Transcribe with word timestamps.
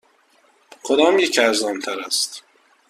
کدامیک 0.83 1.39
ارزان 1.43 1.79
تر 1.79 1.99
است؟ 1.99 2.43